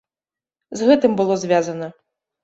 З 0.79 0.87
гэтым 0.91 1.13
было 1.19 1.37
звязана. 1.43 1.91